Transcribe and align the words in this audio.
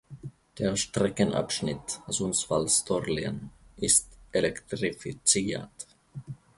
Der 0.57 0.77
Streckenabschnitt 0.77 1.99
Sundsvall–Storlien 2.07 3.51
ist 3.77 4.07
elektrifiziert. 4.31 5.69